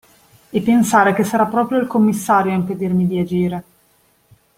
E 0.49 0.61
pensare 0.63 1.13
che 1.13 1.23
sarà 1.23 1.45
proprio 1.45 1.77
il 1.79 1.85
commissario 1.85 2.51
a 2.51 2.55
impedirmi 2.55 3.05
di 3.05 3.19
agire! 3.19 3.63